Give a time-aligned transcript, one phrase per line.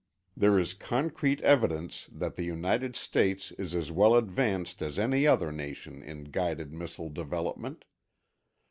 [0.35, 5.51] There is concrete evidence that the United States is as well advanced as any other
[5.51, 7.85] nation in guided missile development.